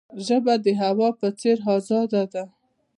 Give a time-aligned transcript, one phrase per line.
[0.25, 2.43] ژبه د هوا په څیر آزاده ده.